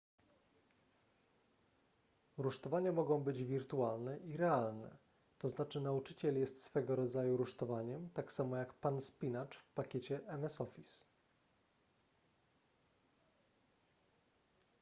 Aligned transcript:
rusztowania 2.37 2.91
mogą 2.91 3.23
być 3.23 3.43
wirtualne 3.43 4.19
i 4.19 4.37
realne 4.37 4.97
tzn 5.39 5.83
nauczyciel 5.83 6.39
jest 6.39 6.63
swego 6.63 6.95
rodzaju 6.95 7.37
rusztowaniem 7.37 8.09
tak 8.09 8.31
samo 8.31 8.55
jak 8.57 8.73
pan 8.73 9.01
spinacz 9.01 9.57
w 9.57 9.71
pakiecie 9.73 10.21
ms 10.27 10.61
office 10.61 11.05